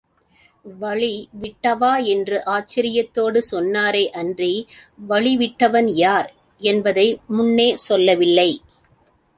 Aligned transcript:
வழிவிட்டவா 0.65 1.91
என்று 2.05 2.37
ஆச்சரியத்தோடு 2.45 3.41
சொன்னாரேயன்றி 3.51 4.51
வழி 5.07 5.35
விட்டவன் 5.37 5.91
யார் 5.95 6.29
என்பதை 6.61 7.07
முன்னே 7.27 7.69
சொல்லவில்லை. 7.87 8.51